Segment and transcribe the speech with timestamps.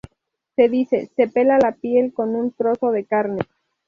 [0.55, 3.41] Se dice: Se pela la piel con un trozo de carne.